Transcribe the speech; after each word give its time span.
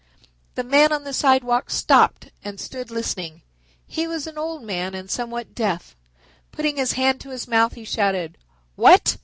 The 0.55 0.63
man 0.63 0.91
on 0.91 1.03
the 1.03 1.13
sidewalk 1.13 1.69
stopped 1.69 2.31
and 2.43 2.59
stood 2.59 2.89
listening. 2.89 3.43
He 3.85 4.07
was 4.07 4.25
an 4.25 4.35
old 4.35 4.63
man 4.63 4.95
and 4.95 5.11
somewhat 5.11 5.53
deaf. 5.53 5.95
Putting 6.51 6.77
his 6.77 6.93
hand 6.93 7.21
to 7.21 7.29
his 7.29 7.47
mouth, 7.47 7.73
he 7.73 7.85
shouted. 7.85 8.39
"What? 8.75 9.17